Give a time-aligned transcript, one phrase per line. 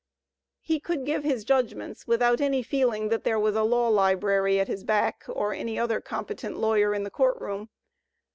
[0.61, 4.67] He could give his judgments without any feeling that there was a law library at
[4.67, 7.69] his back or any other competent lawyer in the court room.